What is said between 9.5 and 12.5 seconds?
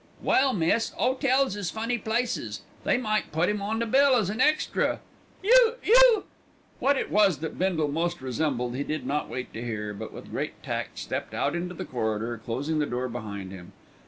to hear, but with great tact stepped out into the corridor,